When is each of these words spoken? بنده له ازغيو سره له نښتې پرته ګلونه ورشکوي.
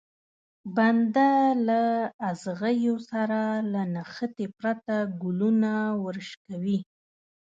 بنده 0.75 1.29
له 1.67 1.81
ازغيو 2.29 2.95
سره 3.11 3.39
له 3.73 3.81
نښتې 3.95 4.45
پرته 4.59 4.95
ګلونه 5.21 5.71
ورشکوي. 6.03 6.79